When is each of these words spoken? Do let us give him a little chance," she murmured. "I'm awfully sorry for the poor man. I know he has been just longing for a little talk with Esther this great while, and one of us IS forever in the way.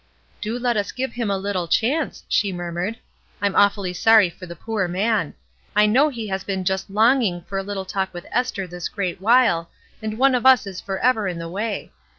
Do 0.41 0.57
let 0.57 0.77
us 0.77 0.91
give 0.91 1.13
him 1.13 1.29
a 1.29 1.37
little 1.37 1.67
chance," 1.67 2.23
she 2.27 2.51
murmured. 2.51 2.97
"I'm 3.39 3.55
awfully 3.55 3.93
sorry 3.93 4.31
for 4.31 4.47
the 4.47 4.55
poor 4.55 4.87
man. 4.87 5.35
I 5.75 5.85
know 5.85 6.09
he 6.09 6.27
has 6.29 6.43
been 6.43 6.63
just 6.63 6.89
longing 6.89 7.43
for 7.43 7.59
a 7.59 7.63
little 7.63 7.85
talk 7.85 8.11
with 8.11 8.25
Esther 8.31 8.65
this 8.65 8.89
great 8.89 9.21
while, 9.21 9.69
and 10.01 10.17
one 10.17 10.33
of 10.33 10.43
us 10.43 10.65
IS 10.65 10.81
forever 10.81 11.27
in 11.27 11.37
the 11.37 11.49
way. 11.49 11.91